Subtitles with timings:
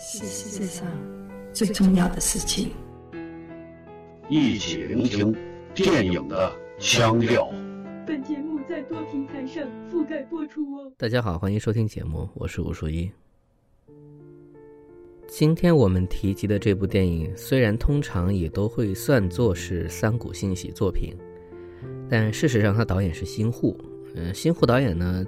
[0.00, 0.86] 是世界上
[1.52, 2.70] 最重要的事情。
[4.28, 5.34] 一起聆听
[5.74, 7.52] 电影的腔调。
[8.06, 10.92] 本节目在多平台上覆盖播出哦。
[10.96, 13.10] 大家好，欢迎收听节目，我是吴淑一。
[15.26, 21.12] 今天我们提及的这部电影，虽然通常也都会算作是三谷幸喜作品，
[22.08, 23.76] 但事实上他导演是新户。
[24.14, 25.26] 嗯，新户导演呢？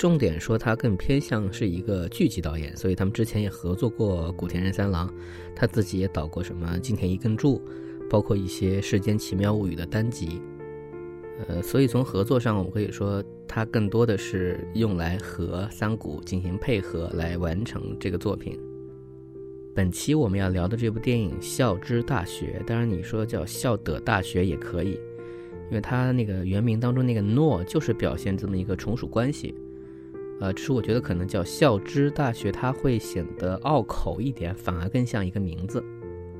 [0.00, 5.12] 重点说，他更偏向是一个剧集导演，所以他们之前也合作过古田任三郎，
[5.54, 7.60] 他自己也导过什么金田一耕助，
[8.08, 10.40] 包括一些《世间奇妙物语》的单集。
[11.46, 18.58] 呃，所以从合作上，我们可以说他更多的是用来和三谷进行配合来完成这个作品。
[19.74, 24.92] 本期我们要聊的这部电影《孝之大学》，当然你说叫《孝德大学》也可以，
[25.68, 29.54] 因为它那个原名当中那个诺就是表现这么一个从属关系。
[30.40, 35.84] 呃，只是我觉得可能叫孝之大学，它会显得拗口一点，反而更像一个名字。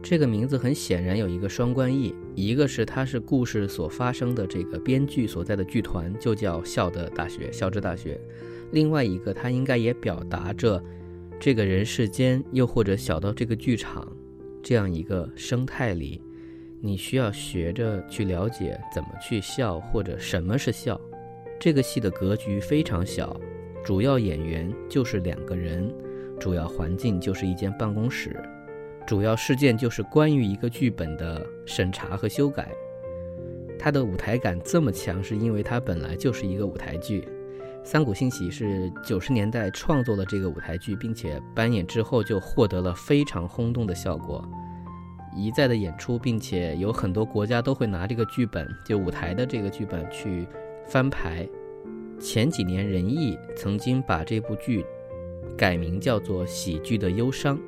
[0.02, 8.18] 这个名字很显然有一个双关意，一个是它是故事所发生的这个编剧所在的剧团就叫孝的大学，孝之大学；
[8.72, 10.82] 另外一个，它应该也表达着
[11.38, 14.10] 这个人世间，又或者小到这个剧场
[14.62, 16.22] 这样一个生态里，
[16.80, 20.98] 你需要学着去了解怎么去笑，或者什么是笑。
[21.58, 23.38] 这个戏的格局非常小。
[23.84, 25.92] 主要演员就是两个人，
[26.38, 28.36] 主要环境就是一间办公室，
[29.06, 32.70] 主要事件就是关于一个剧本的审查和修改。
[33.78, 37.26] 它的舞台感这么强，是因为它本来就是一个舞台剧。
[37.82, 44.46] 三谷幸喜是九十年代创作了这个舞台剧，并且搬演之后就获得了非常轰动的效果，
[45.34, 50.46] 一再的演出，并且有很多国家都会拿这个剧本，就舞台的这个剧本去
[50.86, 51.48] 翻牌。
[52.20, 54.84] 前几年，仁义曾经把这部剧
[55.56, 57.58] 改名叫做《喜剧的忧伤》，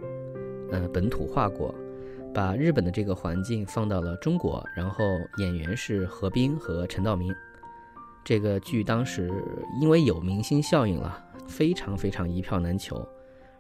[0.71, 1.75] 呃，本土化过，
[2.35, 5.03] 把日本的这个环境放到了中国，然后
[5.39, 7.35] 演员是何冰和陈道明。
[8.23, 9.33] 这个剧当时
[9.81, 13.05] 因为有明星效应了，非常非常一票难求，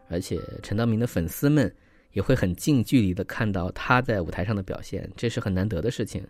[0.08, 1.74] 而且陈道明的粉丝们
[2.12, 6.22] 也会很近距离的看到他在舞台上的表现，这是很难得的事情。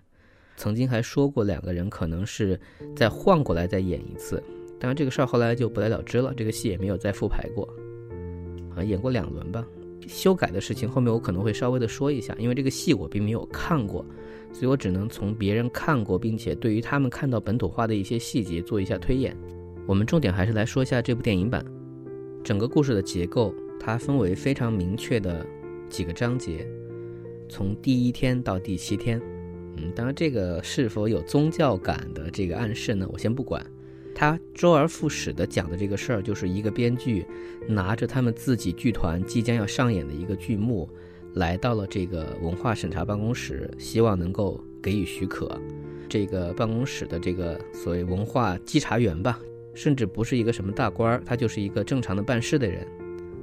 [0.57, 2.59] 曾经还说过两个人可能是
[2.95, 4.43] 再换过来再演一次，
[4.79, 7.69] 当然这个事儿后来就不了了之了，这个戏也没有再复排过，
[8.77, 9.67] 啊，演过两轮吧。
[10.09, 14.05] 修改的事情后面我可能会稍微的说一下，因为这个戏我并没有看过，
[14.53, 19.37] 所以我只能从别人看过并且对于他们看到本土化的一些细节做一下推演。
[19.87, 21.65] 我们重点还是来说一下这部电影版，
[22.43, 25.47] 整个故事的结构它分为非常明确的
[25.89, 26.67] 几个章节，
[27.49, 29.23] 从第一天到第七天。
[29.83, 33.09] 嗯，当然，这个是否有宗教感的这个暗示呢？
[33.13, 33.65] 我先不管。
[34.15, 37.27] 他周而复始的讲的这个事儿，就是一个编剧
[37.67, 40.89] 拿着他们自己剧团即将要上演的一个剧目，
[41.35, 45.61] 来到了这个文化审查办公室，希望能够给予许可。
[46.09, 49.41] 这个办公室的这个所谓文化稽查员吧，
[49.75, 52.87] 甚至不是一个什么大官儿，他就是一个正常的办事的人，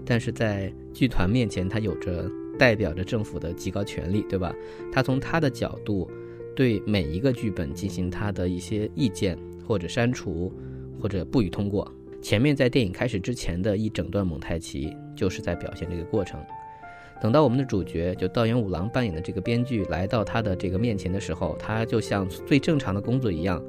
[0.06, 2.32] 但是在剧团面前，他有着。
[2.60, 4.54] 代表着政府的极高权力，对吧？
[4.92, 6.12] 他从他的角度，
[6.60, 10.52] 对每一个剧本进行他的一些意见，或者删除，
[11.02, 11.90] 或者不予通过。
[12.22, 16.38] 前面在电影开始之前的一整段蒙太奇，就是在表现这个过程。
[17.22, 23.64] 等到我们的主角就道元五郎扮演的这个编剧来到他的这个面前的时候，他就像最正常的工作一样，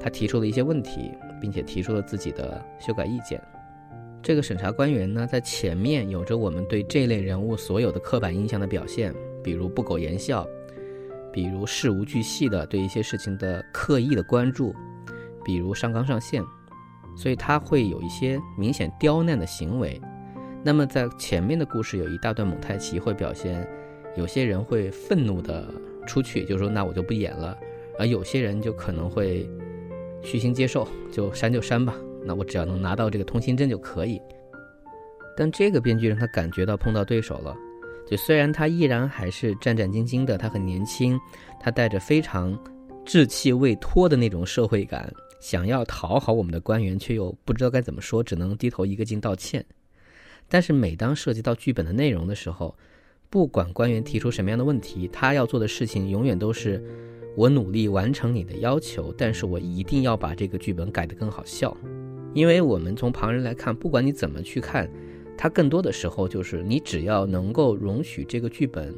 [0.00, 3.40] 他提出了一些问题，并且提出了自己的修改意见。
[4.20, 9.14] 这个审查官员呢，在前面有着我们对这类人物所有的刻板印象的表现，
[9.44, 10.44] 比如不苟言笑，
[11.32, 14.74] 比如事无巨细的对一些事情的刻意的关注，
[15.44, 16.42] 比如上纲上线，
[17.16, 20.00] 所以他会有一些明显刁难的行为。
[20.62, 23.66] 那么在前面的故事有一大段蒙太奇会表现，
[24.16, 25.66] 有些人会愤怒的
[26.06, 27.56] 出去，就说那我就不演了，
[27.98, 29.48] 而有些人就可能会
[30.22, 31.94] 虚心接受，就删就删吧。
[32.24, 34.20] 那我只要能拿到这个通行证就可以，
[35.36, 37.56] 但这个编剧让他感觉到碰到对手了。
[38.06, 41.18] 就虽然他依然还是战战兢兢的，他很年轻，
[41.60, 42.58] 他带着非常
[43.04, 49.64] 稚气未脱的那种社会感，想要讨好我们的官员，却又不知道该怎么说，只能低头一个劲道歉。
[50.48, 52.76] 但是每当涉及到剧本的内容的时候，
[53.30, 56.84] 不管官员提出什么样的问题，他要做的事情永远都是：
[57.34, 61.74] 我努力完成你的要求，但是我一定要把这个剧本改得更好笑。
[62.34, 64.90] 因为我们从旁人来看，不管你怎么去看，
[65.42, 68.94] 它更多的时候就是你只要能够容许这个剧本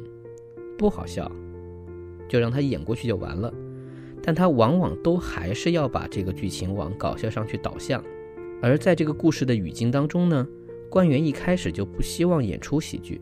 [0.77, 1.31] 不好笑，
[2.29, 3.51] 就让他演过去就完了。
[4.21, 8.03] 但他往往都还是要把这个剧情往搞笑上去导向。
[8.61, 10.47] 而在这个故事的语境当中呢，
[10.87, 13.19] 官员一开始就不希望演出喜剧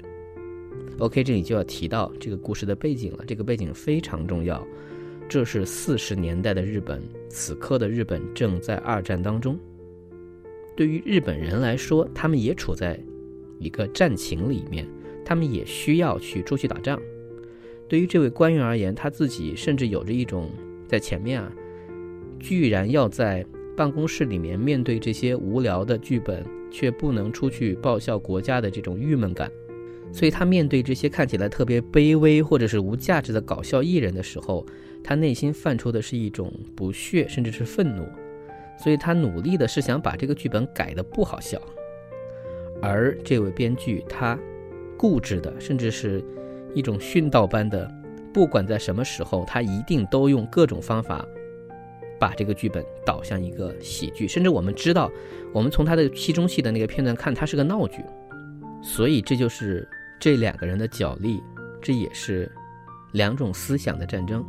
[1.00, 4.62] ，OK，这里就要提到这个故事的背景了，这个背景非常重要。
[5.30, 9.58] 这是四十年代的日本，此刻的日本正在二战当中。
[10.76, 13.00] 对于日本人来说，他们也处在
[13.64, 14.88] 一个战情里面，
[15.26, 17.00] 他们也需要去出去打仗。
[17.88, 20.50] 对于这位官员而言，他自己甚至有着一种
[20.88, 21.52] 在前面啊，
[22.40, 23.46] 居然要在
[23.78, 29.52] 办公室里面面对这些无聊的剧本，却不能出去报效国家的这种郁闷感。
[30.12, 34.66] 所以他面对这些看起来特别卑微或者是无价值的搞笑艺人的时候，
[35.04, 38.06] 他内心泛出的是一种不屑，甚至是愤怒。
[38.78, 41.62] 所以他努力的是想把这个剧本改的不好笑。
[42.84, 44.38] 而这位编剧他
[44.98, 46.24] 固执的，甚至是
[46.76, 47.90] 一种训导般的，
[48.34, 51.26] 不管在什么时候，他一定都用各种方法
[52.20, 54.28] 把这个剧本导向一个喜剧。
[54.28, 55.10] 甚至我们知道，
[55.54, 58.04] 我们从他的戏中戏的那个片段看，他是个闹剧。
[58.84, 59.88] 所以这就是。
[60.20, 61.44] 这两个人的角力，
[61.82, 62.50] 这也是
[63.12, 64.42] 两种思想的战争。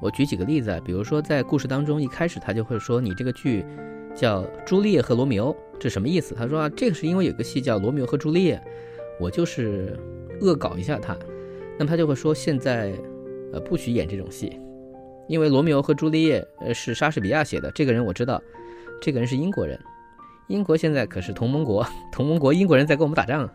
[0.00, 3.64] 我举几个例子啊，比如说在故事当中，一开始他就会说：“你这个剧
[4.18, 8.56] 叫《朱丽叶和罗密欧》，这什么意思？”他说：“啊，这个是因为有个戏叫《罗密欧和朱丽叶》，
[9.20, 9.96] 我就是
[10.40, 11.16] 恶搞一下他。”
[11.78, 12.92] 那么他就会说：“现在
[13.52, 14.58] 呃不许演这种戏，
[15.28, 18.42] 因为《罗密欧和朱丽叶》呃是莎士比亚写的，这个人我知道，
[19.00, 19.78] 这个人是英国人，
[20.48, 23.48] 英国现在可是同盟国，同盟国英国人在跟我们打仗。”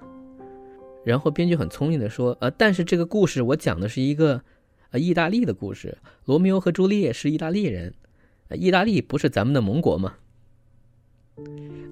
[1.04, 4.42] 然后编剧很聪明的说，呃，但是这个故事我讲的是一个，
[4.92, 5.98] 呃，意大利的故事。
[6.24, 7.94] 罗密欧和朱丽叶是意大利人，
[8.48, 10.14] 呃，意大利不是咱们的盟国吗？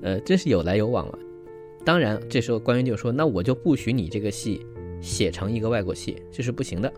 [0.02, 1.20] 呃，真是有来有往了。
[1.84, 4.66] 当然，这时候官员就说，那我就不许你这个戏
[5.02, 6.94] 写成一个外国戏，这是不行的，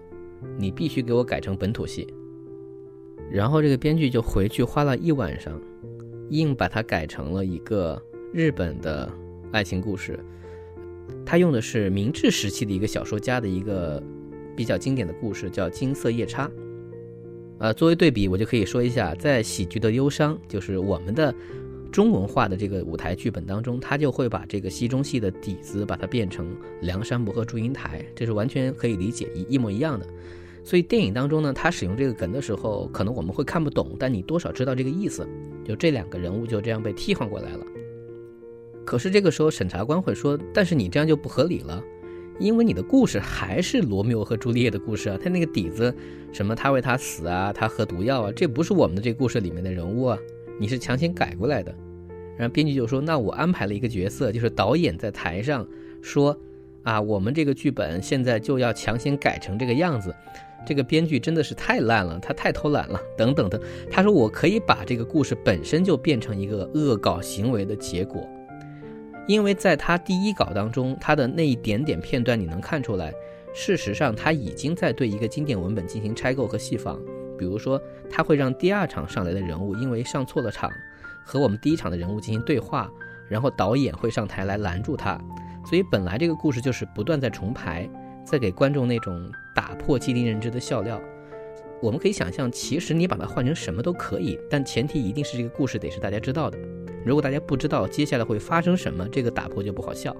[0.57, 2.07] 你必须给我改成本土戏。
[3.31, 5.60] 然后这个编剧就回去花了一晚上，
[6.30, 8.01] 硬把它改成了一个
[8.34, 9.10] 日本的
[9.51, 10.19] 爱情故事。
[11.25, 14.04] 他用的是明治时期的一个小说家的一个
[14.56, 16.48] 比较经典的故事，叫《金色夜叉》。
[17.60, 21.34] 呃，作为对比，我就可以说一下，在《喜剧的忧伤》就是我们的
[21.94, 26.48] 中文化的这个舞台剧本当中，他就会把这个戏中戏的底子把它变成
[26.81, 30.07] 梁山伯和祝英台，这是完全可以理解一一模一样的。
[30.63, 35.28] 所以电影当中呢，他使用这个梗的时候，可能我们会看不懂，但你多少知道这个意思。
[35.63, 37.63] 就这两个人物就这样被替换过来了。
[38.84, 41.84] 可是这个时候，审查官会说：“但是你这样就不合理了，
[42.40, 45.95] 因为你的故事还是罗密欧和朱丽叶的故事啊，他那个底子，
[46.31, 50.18] 什么他为他死啊，他喝毒药啊，这不是我们的这个故事里面的人物啊，
[50.60, 51.74] 你是强行改过来的。”
[52.38, 55.68] 然后编剧就说：“那我安排了一个角色，就是导演在台上
[56.02, 56.36] 说，
[56.82, 60.14] 啊，我们这个剧本现在就要强行改成这个样子，
[60.66, 63.62] 这个编剧真的是太烂了，他太偷懒了，等等的。
[63.92, 68.28] 他说我可以把这个故事本身就变成一个恶搞行为的结果。”
[69.26, 73.14] 因为在他第一稿当中，他的那一点点片段，你能看出来，
[73.54, 77.00] 事实上他已经在对一个经典文本进行拆构和细仿。
[77.38, 80.71] 比如说，他会让第二场上来的人物因为上错了场，
[81.24, 82.89] 和我们第一场的人物进行对话，
[83.30, 85.19] 然后导演会上台来拦住他。
[85.65, 87.89] 所以本来这个故事就是不断在重排，
[88.25, 91.01] 在给观众那种打破既定认知的笑料。
[91.81, 96.57] 我们可以想象，其实你把它换成什么都可以，但前提一定是这个故事得是大家知道的。
[97.06, 100.15] 如果大家不知道接下来会发生什么，这个打破就不好笑。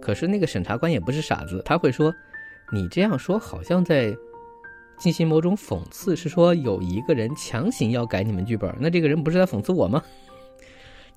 [0.00, 2.14] 可是那个审查官也不是傻子，他会说
[2.72, 4.16] ：“你这样说好像在
[4.98, 10.02] 进行某种讽刺，是说有一个人强行要改你们剧本，那这个人不是在讽刺我吗？”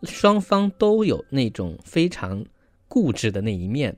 [0.03, 2.45] 双方都有那种非常
[2.87, 3.95] 固执的那一面，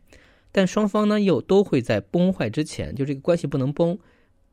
[0.51, 3.97] 但双方呢又都会在崩坏之前，就这个关系不能崩，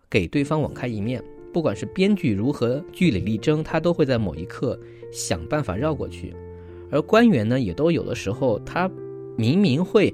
[0.09, 1.23] 给对方网开一面。
[1.53, 4.79] 不管是编剧如何据理力争，他都会在某一刻。
[5.13, 6.35] 想办法绕过去，
[6.91, 8.91] 而官员呢，也都有的时候，他
[9.37, 10.13] 明明会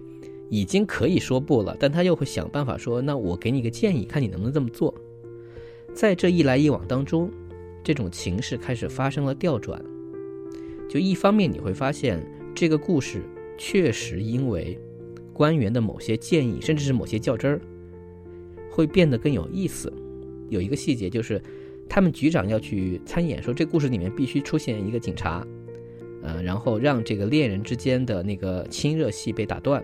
[0.50, 4.94] 已经可以说不了，但他又会想办法说：“那我给你个建议，看你能不能这么做。”
[5.94, 7.30] 在这一来一往当中，
[7.82, 9.82] 这种情势开始发生了调转。
[10.88, 12.20] 就一方面，你会发现
[12.54, 13.22] 这个故事
[13.56, 14.78] 确实因为
[15.32, 17.60] 官员的某些建议，甚至是某些较真儿，
[18.70, 19.92] 会变得更有意思。
[20.48, 21.40] 有一个细节就是。
[21.92, 25.44] 他们局长要去参演，说这故事里面必须出现一个警察，
[26.22, 29.82] 呃，然后让这个恋人之间的那个亲热戏被打断。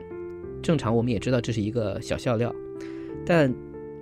[0.63, 2.55] 正常我们也知道这是一个小笑料，
[3.25, 3.55] 但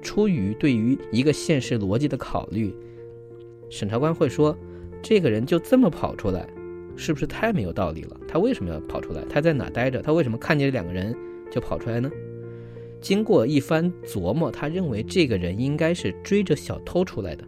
[0.03, 2.75] 出于对于一个现实逻辑的考虑，
[3.71, 4.57] 审查官会说，
[5.03, 6.49] 这个人就这么跑出来，
[6.97, 8.21] 是不是太没有道理了？
[8.27, 9.23] 他为什么要跑出来？
[9.29, 10.01] 他在哪待着？
[10.03, 11.15] 他为什么看见这两个人
[11.51, 12.11] 就跑出来呢？
[13.01, 17.45] 经过一番琢磨，他认为这个人应该是追着小偷出来的。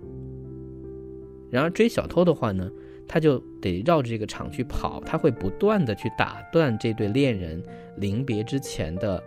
[1.48, 2.70] 然而追小偷的话呢，
[3.06, 3.42] 他就
[3.72, 7.62] 得绕着这个场去跑，他会不断的去打断这对恋人
[7.96, 9.22] 临别之前的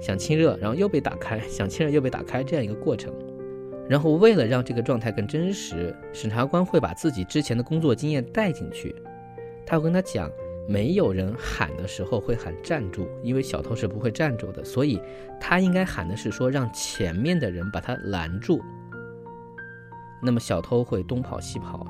[0.00, 3.12] 想亲热，然后又被打开，想亲热又被打开这样一个过程。
[3.88, 8.94] 然后为了让这个状态更真实，审查官会把自己之前的工作经验带进去，
[9.66, 10.30] 他会跟他讲，
[10.68, 15.00] 没有人喊的时候会喊站住，因为小偷是不会站住的，所以
[15.40, 18.62] 他应该喊的是说让前面的人把他拦住。
[20.22, 21.84] 那么小偷会东跑西跑，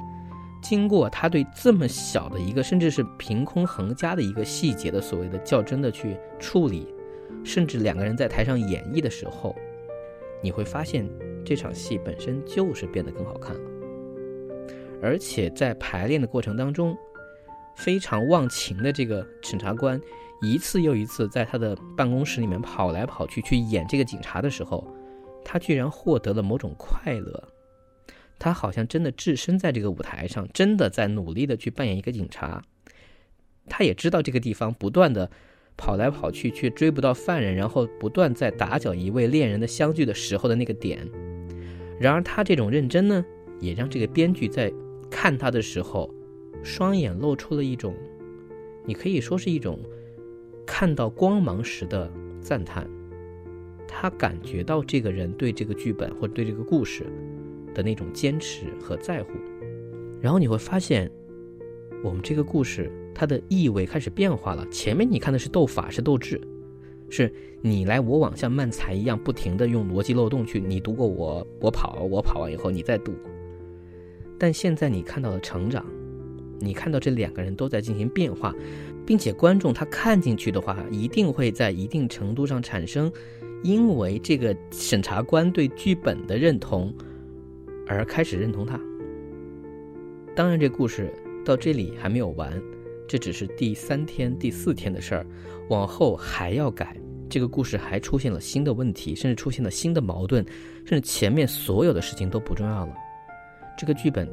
[0.63, 6.87] 经过他对这么小的一个甚至是凭空横加的一个细节的所谓的较真的去处理，
[7.45, 9.55] 甚至两个人在台上演绎的时候，
[10.43, 11.07] 你会发现。
[11.45, 13.61] 这场戏本身就是变得更好看了，
[15.03, 16.97] 而且在排练的过程当中，
[17.75, 20.01] 非常忘情的这个审查官，
[20.41, 24.87] 一次又一次在他的办公室里面跑来跑去去演这个警察的时候，
[25.45, 27.43] 他居然获得了某种快乐，
[28.43, 32.65] 他好像真的置身在这个舞台上，真的在努力的去扮演一个警察，
[33.69, 35.31] 他也知道这个地方不断的。
[35.75, 41.09] 跑来跑去却追不到犯人，然后不断在打搅一位恋人的相聚的时候的那个点。
[41.99, 43.25] 然而他这种认真呢，
[43.59, 44.71] 也让这个编剧在
[45.11, 46.13] 看他的时候，
[46.63, 47.95] 双眼露出了一种，
[48.85, 49.81] 你可以说是一种
[50.67, 52.87] 看到光芒时的赞叹。
[53.89, 57.07] 他感觉到这个人对这个剧本或者对这个故事
[57.75, 59.31] 的那种坚持和在乎。
[60.21, 61.11] 然后你会发现，
[62.03, 62.91] 我们这个故事。
[63.15, 64.67] 它的意味开始变化了。
[64.71, 66.41] 前面你看的是斗法，是斗智，
[67.11, 73.13] 是你来我往，像慢才一样不停的用逻辑漏洞去你读过我，我跑，我跑完以后你再读。
[74.39, 75.85] 但现在你看到了成长，
[76.59, 78.55] 你看到这两个人都在进行变化，
[79.05, 83.13] 并且观众他看进去的话，一定会在一定程度上产生，
[83.63, 86.91] 因为这个审查官对剧本的认同
[87.95, 88.79] 而开始认同他。
[90.35, 91.13] 当然，这故事
[91.45, 92.61] 到这里还没有完。
[93.09, 95.27] 这只是第三天、第四天的事儿，
[95.69, 96.97] 往后还要改。
[97.29, 100.45] 这个故事还出现了新的问题，甚至出现了新的矛盾，
[100.87, 102.95] 甚至前面所有的事情都不重要了。
[103.77, 104.29] 这个剧本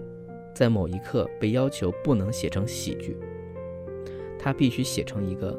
[0.53, 3.17] 在某一刻被要求不能写成喜剧，
[4.37, 5.57] 它必须写成一个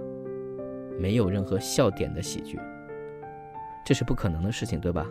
[0.98, 2.58] 没有任何笑点的喜剧。
[3.84, 5.06] 这是不可能的事情，对吧？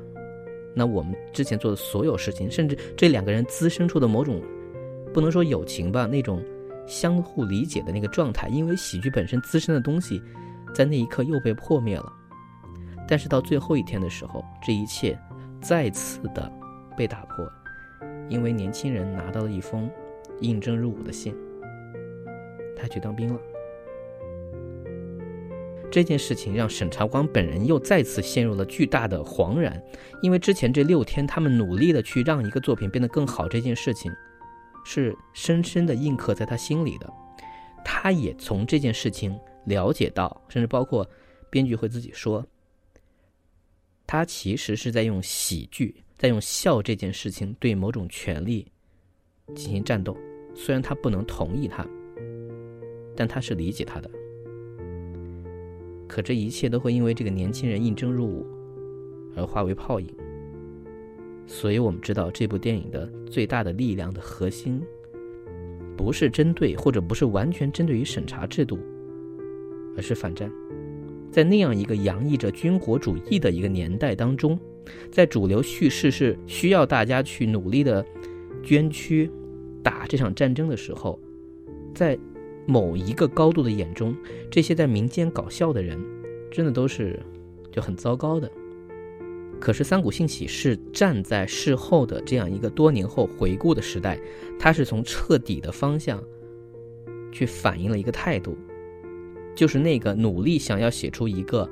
[0.76, 4.42] 那我们之前做的所有事情，甚至这两个人滋生出的某种，
[5.14, 6.44] 不能说友情吧，那种。
[6.88, 10.20] 相互理解的那个状态，因为喜剧本身滋生的东西，
[10.74, 12.12] 在那一刻又被破灭了。
[13.08, 15.16] 但是到最后一天的时候，这一切
[15.62, 16.52] 再次的
[16.98, 17.48] 被打破，
[18.28, 19.88] 因为年轻人拿到了一封
[20.42, 21.32] 应征入伍的信，
[22.76, 23.40] 他去当兵了。
[25.92, 29.82] 这件事情让沈朝光本人又再次陷入了巨大的惶然，
[30.22, 34.12] 因为之前这六天他们努力的去让一个作品变得更好这件事情。
[34.86, 37.14] 是深深的印刻在他心里的，
[37.84, 41.08] 他也从这件事情了解到，甚至包括
[41.50, 42.44] 编剧会自己说，
[44.08, 48.66] 他其实是在用喜剧，在用笑这件事情对某种权利
[49.54, 50.18] 进行战斗。
[50.56, 51.86] 虽然他不能同意他，
[53.16, 54.10] 但他是理解他的。
[56.10, 58.46] 可这一切都会因为这个年轻人应征入伍
[59.36, 60.08] 而化为泡影。
[61.46, 64.82] 所以，我们知道这部电影的最大的力量的核心，
[65.96, 68.78] 不是针对或者不是完全针对于审查制度，
[69.96, 70.52] 而是反战。
[71.32, 74.60] 在那样一个洋溢着军国主义的一个年代当中，
[75.12, 78.06] 在主流叙事是需要大家去努力的
[78.64, 79.30] 捐躯
[79.84, 81.20] 打这场战争的时候，
[81.94, 82.18] 在
[82.66, 84.16] 某一个高度的眼中，
[84.52, 86.00] 这些在民间搞笑的人，
[86.52, 87.20] 真的都是
[87.72, 88.50] 就很糟糕的。
[89.60, 94.18] 可是三谷幸喜是站在事后的这样一个多年后回顾的时代，
[94.58, 96.24] 他是从彻底的方向
[97.32, 98.58] 去反映了一个态度，
[99.54, 101.70] 就是那个努力想要写出一个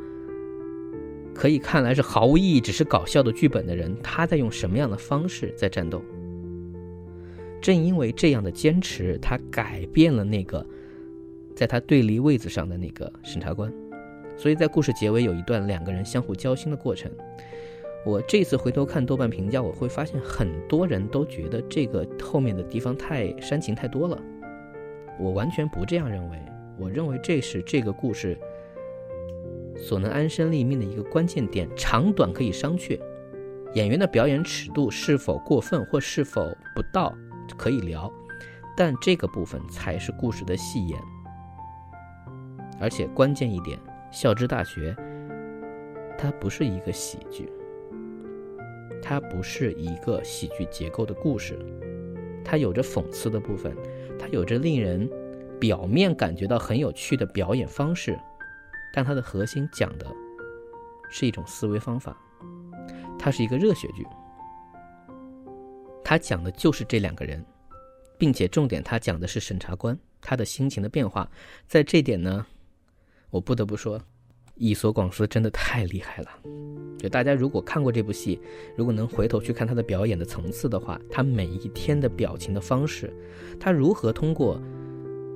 [1.33, 6.03] 可以看来是毫无意义、只是搞笑的剧本的人，他在用什么样的方式在战斗？
[7.61, 10.65] 正因为这样的坚持，他改变了那个
[11.57, 13.73] 在他对立位子上的那个审查官，
[14.37, 17.11] 所以在故事结尾有一段两个人相互交心的过程。
[18.05, 24.21] 我这次回头看豆瓣评价，我会发现很多人都觉得这个后面的地方太煽情太多了。
[25.19, 26.37] 我完全不这样认为，
[26.77, 28.37] 我认为这是这个故事
[29.75, 31.67] 所能安身立命的一个关键点。
[31.75, 32.99] 长短可以商榷，
[33.73, 37.17] 演员的表演尺度是否过分或是否不到
[37.57, 38.13] 可以聊，
[38.77, 40.99] 但这个部分才是故事的戏眼。
[42.79, 43.77] 而且关键一点，
[44.11, 44.91] 《孝之大学》
[46.17, 47.49] 它不是一个喜剧。
[48.99, 51.57] 它不是一个喜剧结构的故事，
[52.43, 53.73] 它有着讽刺的部分，
[54.19, 55.09] 它有着令人
[55.59, 58.19] 表面感觉到很有趣的表演方式，
[58.91, 60.05] 但它的核心讲的
[61.09, 62.17] 是一种思维方法，
[63.17, 64.05] 它是一个热血剧，
[66.03, 67.45] 它讲的就是这两个人，
[68.17, 71.29] 并且重点他讲的是审查官他的心情的变化，
[71.67, 72.45] 在这点呢，
[73.29, 74.01] 我不得不说，
[74.55, 76.29] 伊索广司真的太厉害了。
[76.97, 78.39] 就大家如果看过这部戏，
[78.75, 83.13] 如果能回头去看他的表演的层次的话，他每一天的表情的方式，
[83.59, 84.61] 他如何通过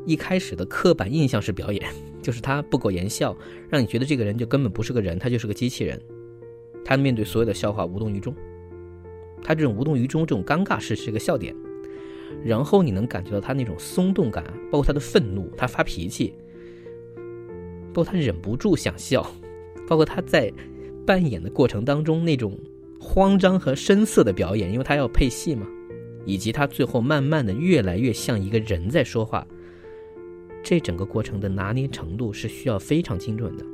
[0.05, 3.36] 一开始的刻板印象式表演，就是他不苟言笑，
[3.69, 6.01] 让你觉得这个人就根本不是个人，他就是个机器人。
[6.83, 8.33] 他面对所有的笑话无动于衷，
[9.43, 11.55] 他这种无动于衷，这种尴尬是是个笑点。
[12.43, 16.33] 然后你能感觉到他那种松动感，包括他的愤怒，他发脾气，
[17.93, 19.25] 包括他忍不住想笑，
[19.88, 20.51] 包括他在。
[21.03, 22.55] 扮演的过程当中那种
[23.00, 25.65] 慌张和深色的表演，因为他要配戏嘛，
[26.25, 29.45] 以及他最后慢慢的越来越像一个人在说话，
[30.62, 33.65] 这整个过程的拿捏程度是需要非常精准的。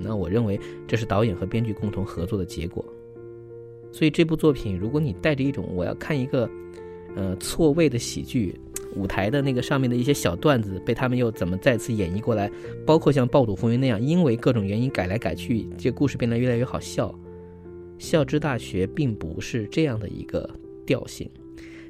[0.00, 2.84] 那我认为这是导演和编剧共同合作的结果。
[3.92, 6.50] 所以这部作品，如果你带着一种我要看一个，
[7.14, 8.60] 呃错位的喜剧。
[8.96, 12.50] 舞台的那个上面的一些小段子被他们又怎么再次演绎过来？
[12.86, 17.08] 包括像《暴赌风云》那样，因为各种原因改来改去，这故事变得越来越好笑。
[17.98, 20.48] 《笑之大学》并不是这样的一个
[20.84, 21.30] 调性，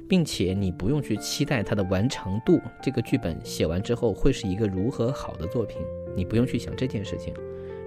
[0.07, 2.59] 并且你不用去期待它的完成度。
[2.81, 5.77] 这个剧本写完之后会是一个如何好的作品，
[6.15, 7.33] 你不用去想这件事情。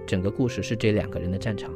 [0.05, 1.73] 整个故事是这两个人的战场。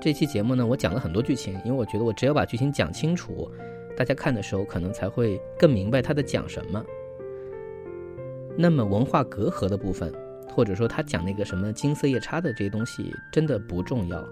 [0.00, 3.50] 这期节目呢，我讲了很多剧情，因为我觉得我只有把剧情讲清楚。
[3.96, 6.84] 大家看的时候，可能才会更明白他在讲什么。
[8.56, 10.12] 那么文化隔阂的部分，
[10.54, 14.22] 或者说他讲那个什么金色夜叉的这些东西，真的不重要。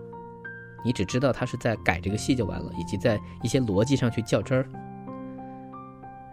[0.84, 4.66] 你只知道他是在改这个戏就完了，以及在一些逻辑上去较真儿。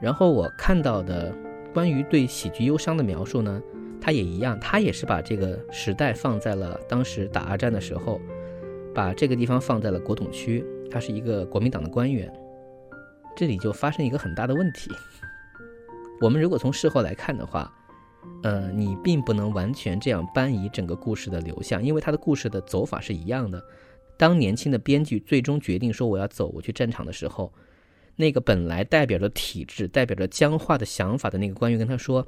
[0.02, 1.34] 然后我看到的
[1.74, 3.62] 关于对喜剧忧伤的描述呢，
[4.02, 8.20] 他也一样，他也是把这个时代放在了当时打二战的时候，
[8.94, 12.32] 把这个地方放在了国统区，他是一个国民党的官员。
[13.36, 14.92] 这里就发生一个很大的问题。
[16.20, 17.74] 我们如果从事后来看的话，
[18.44, 23.64] 呃，你并不能完全这样搬移整个故事的流向，因为他的故事的走法是一样的。
[24.18, 27.52] 当年轻的编剧最终决定说我要走，我去战场的时候，
[28.16, 32.24] 那个本来代表着体制、代表着僵化的想法的那个官员跟他说：“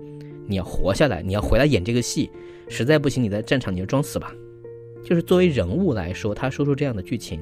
[0.47, 2.31] 你要活下来，你要回来演这个戏，
[2.67, 4.33] 实在不行你在战场你就装死吧。”
[5.05, 7.39] 就是作为人物来说，他说出这样的剧情。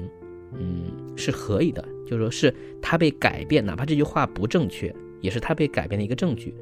[0.54, 6.54] 嗯，是可以的，就说是他被改变，哪怕这句话不正确，也是他被改变的一个证据。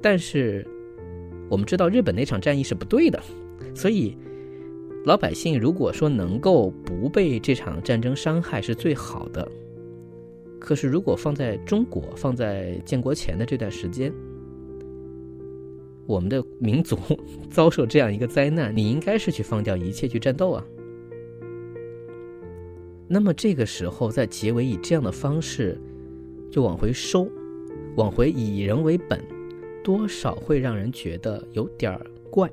[0.00, 0.66] 但是
[1.48, 3.22] 我们知道日本那场战役是不对的，
[3.74, 4.16] 所以
[5.04, 9.46] 老百姓如果说能够不被这场战争伤害是最好的。
[10.58, 14.10] 可是如果放在中国，放在建国前的这段时间，
[16.06, 16.98] 我们的民族
[17.50, 20.64] 遭受这样一个灾难，你应该是去放掉一切去战斗啊。
[23.14, 25.80] 那么这个时候，在结尾以这样的方式
[26.50, 27.30] 就往回收，
[27.94, 29.22] 往回以人为本，
[29.84, 31.96] 多少会让人觉得有点
[32.28, 32.50] 怪。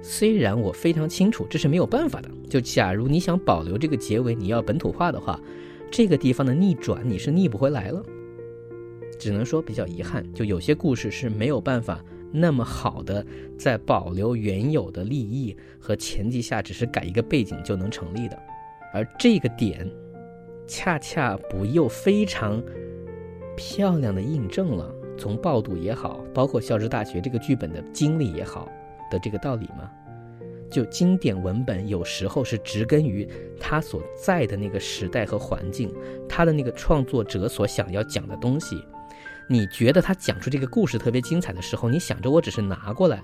[0.00, 5.40] 虽然我非常清楚这是没有办法的，就假如你想保留这个结尾，你要本土化的话，
[5.90, 8.00] 这个地方的逆转你是逆不回来了。
[9.18, 13.26] 只能说比较遗憾，就有些故事是没有办法那么好的
[13.58, 18.38] 在保留原有的利益和前提下，只是改一个背景就能成立的。
[18.92, 19.88] 而这个点，
[20.66, 22.62] 恰恰不又非常
[23.56, 28.68] 漂亮的印证了从暴赌也好，包括《孝之大学》这个剧本的经历也好
[29.10, 29.90] 的这个道理吗？
[30.70, 35.92] 就经典文本有时候是植根于他所在的那个时代和环境，
[36.28, 38.80] 他的那个创作者所想要讲的东西。
[39.48, 43.20] 你觉得他讲出这个故事特别精彩的时候，你想着我只是拿过来，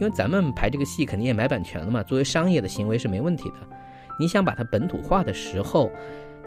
[0.00, 3.56] 因为咱们排这个戏肯定也买版权了嘛，作为商业的行为是没问题的。
[4.18, 5.90] 你想把它本土化的时候，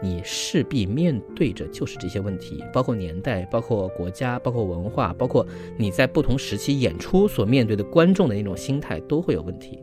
[0.00, 9.78] 你势必面对着就是这些问题，包括年代，包括国家，包括文化，包括你在不同时期演出所面对的观众的那种心态都会有问题。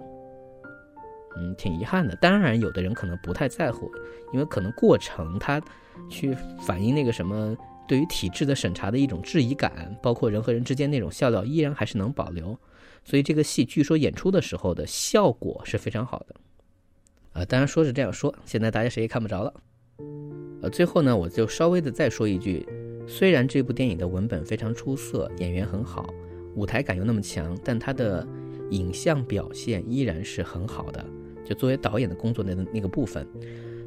[1.37, 2.15] 嗯，挺遗憾的。
[2.15, 3.91] 当然，有的人可能不太在乎，
[4.31, 5.61] 因为可能过程它
[6.09, 7.53] 去反映那个什么
[7.85, 12.57] 对于体制的审查的一种质疑感，包括人和人之间那种笑料依然还是能保留。
[13.03, 16.35] 所以这个戏据说演出的时候的效果是非常好的。
[17.35, 19.53] 呃，当然说是这样说，现在大家谁也看不着了。
[20.61, 22.65] 呃，最后呢，我就稍微的再说一句，
[23.05, 26.07] 虽然这部电影的文本非常出色，演员很好，
[26.55, 28.25] 舞台感又那么强，但它的
[28.71, 31.05] 影像表现依然是很好的。
[31.43, 33.27] 就作为导演的工作的那个部分，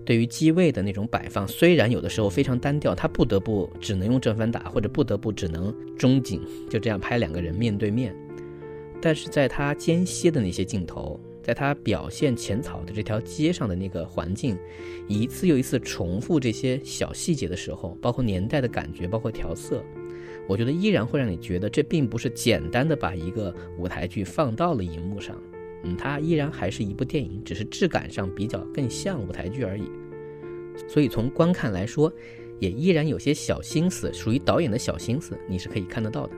[0.04, 8.14] 对于机位的那种摆放，虽然有的时候非常单调，他不得不只能用正反打，或者不得不只能中景，就这样拍两个人面对面，
[9.00, 11.18] 但是在他间歇的那些镜头。
[11.48, 14.54] 在他表现浅草的这条街上的那个环境，
[15.06, 19.82] 一次又一次重复这些小细节的时候，包括年代的感觉，包括调色，
[20.46, 25.40] 我觉得依然会让你觉得这并不是简单的把一个舞台剧放到了荧幕上，
[25.84, 29.84] 嗯，它依然还是一部电影，只是质感上比较更像舞台剧而已。
[30.87, 32.12] 所以从观看来说，
[32.58, 36.37] 也依然有些小心思，属于导演的小心思，你是可以看得到的。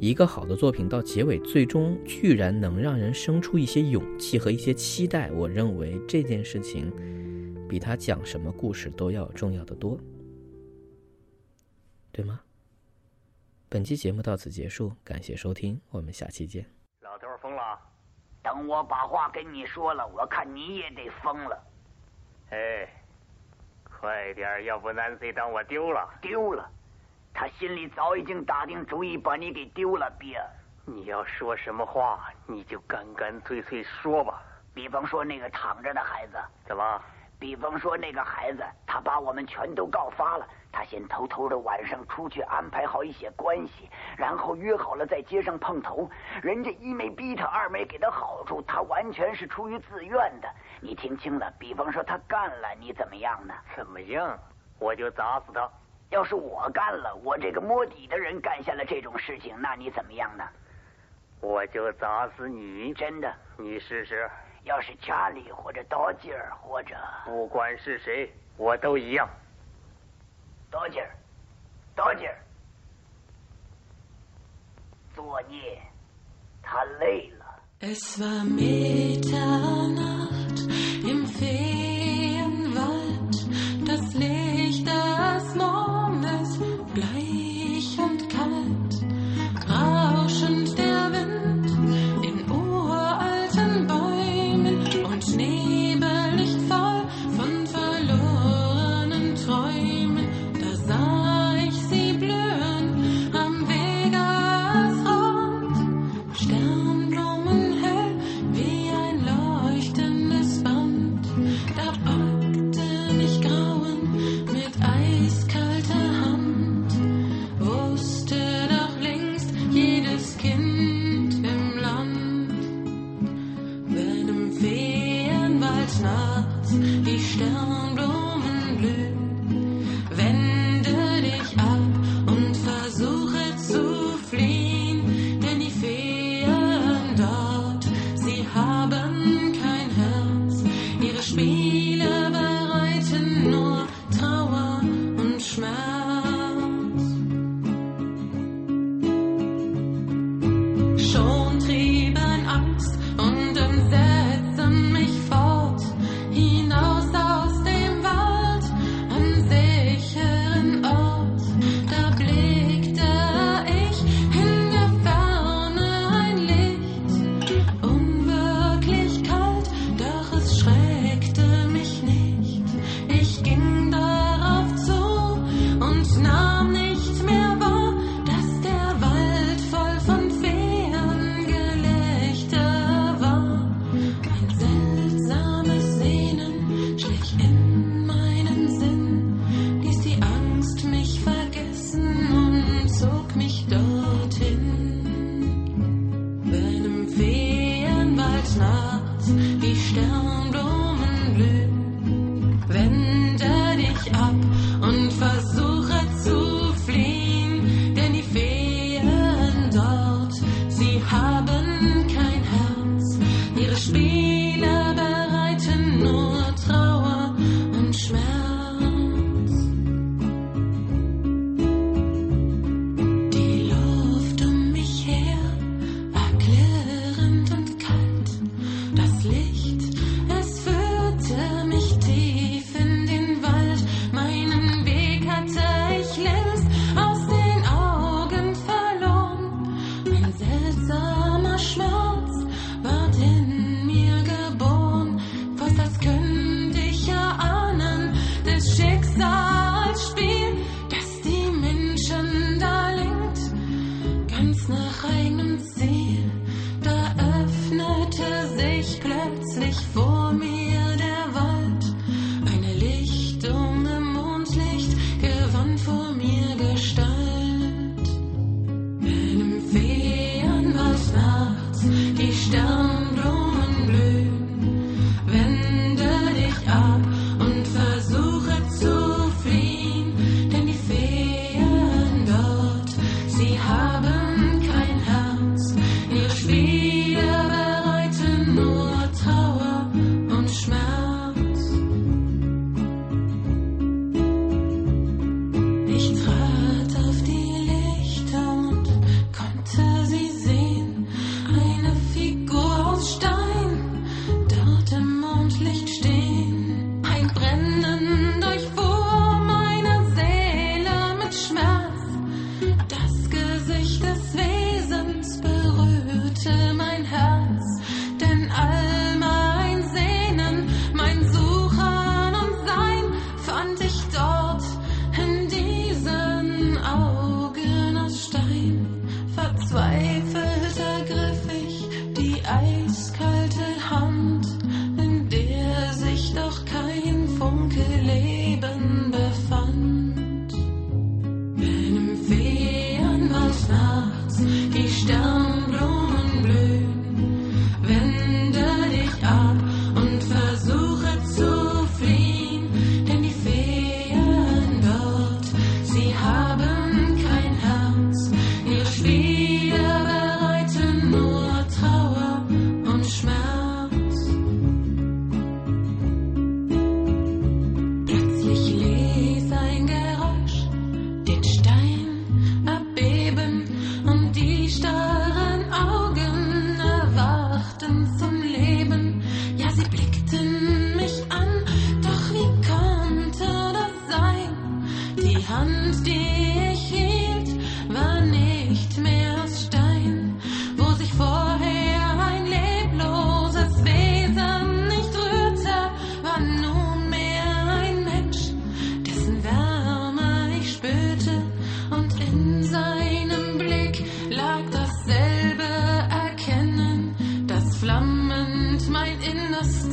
[0.00, 6.92] 一个好的作品到结尾，最终居然能让人生出一些勇气和一些期待，我认为这件事情
[7.68, 9.98] 比他讲什么故事都要重要的多，
[12.12, 12.40] 对吗？
[13.68, 16.64] 本期节目到此结束，感谢收听，我们下期见。
[17.00, 17.78] 老头疯了，
[18.42, 21.64] 等我把话跟你说了，我看你也得疯了。
[22.50, 22.86] 哎，
[23.82, 26.08] 快点，要不南 C 当我丢了。
[26.20, 26.70] 丢了，
[27.34, 30.46] 他心里早已经打定主意把你给丢了，比尔。
[30.86, 34.40] 你要说什么话，你就干干脆脆说吧。
[34.72, 37.02] 比方说那个躺着的孩子，怎么？
[37.38, 40.46] 比方说那个孩子，他把我们全都告发了。
[40.70, 46.08] 他先偷偷的晚上出去安排好一些关系，然后约好了在街上碰头。
[46.42, 50.48] 人家一没逼他，二没给他好处，他完全是出于自愿的。
[50.80, 53.54] 你听清了，比方说他干了，你怎么样呢？
[53.76, 54.38] 怎么样？
[54.78, 55.68] 我就砸死他。
[56.14, 60.44] 要是我干了，我这个摸底的人干下了这种事情，那你怎么样呢？
[61.40, 62.94] 我就砸死你。
[62.94, 64.30] 真的，你试试。
[64.62, 66.96] 要是查理或者刀吉尔或者……
[67.24, 69.28] 不管是谁，我都一样。
[70.70, 71.10] 刀吉尔，
[71.96, 72.38] 刀吉尔，
[75.16, 75.76] 作孽，
[76.62, 77.44] 他累了。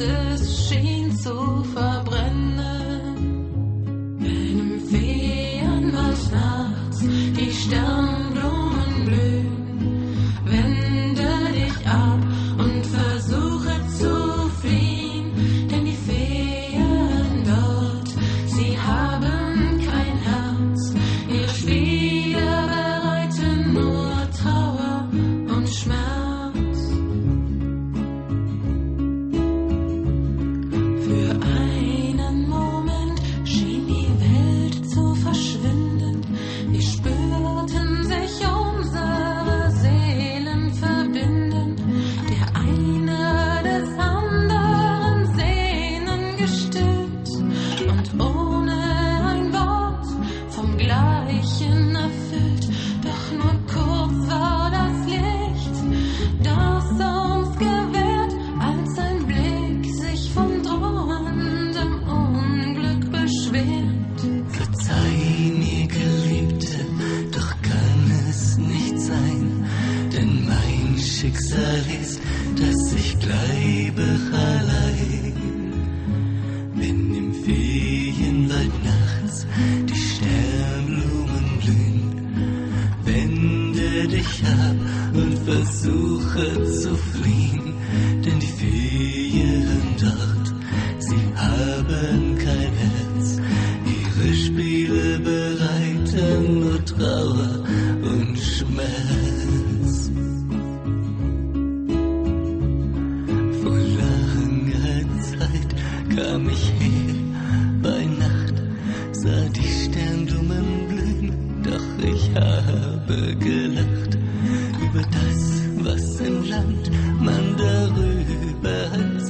[0.02, 1.91] es schien zu verlieren.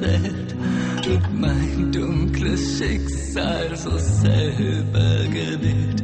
[0.02, 6.04] Und mein dunkles Schicksal so selber gewählt.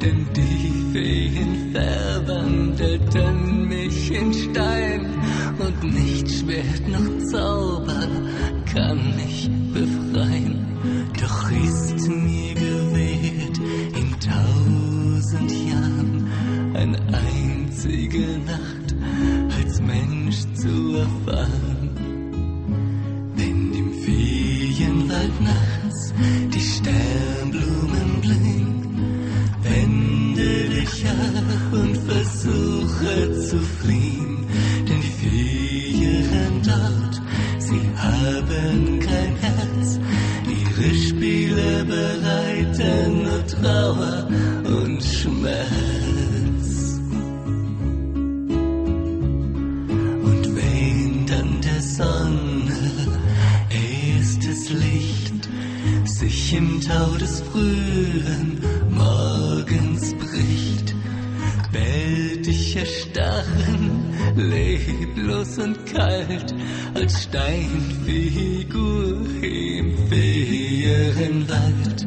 [0.00, 5.06] Denn die Feen verwandelten mich in Stein
[5.58, 7.05] und nicht schwert noch
[56.56, 58.58] im Tau des frühen
[58.90, 60.94] Morgens bricht,
[61.70, 66.54] bellt ich erstarren, leblos und kalt,
[66.94, 72.05] als Steinfigur im fairen Wald.